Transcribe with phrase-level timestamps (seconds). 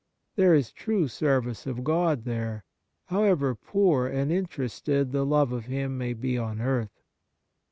[0.35, 2.63] There is true service of God there,
[3.05, 7.03] however poor and interested the love of Him may be on earth.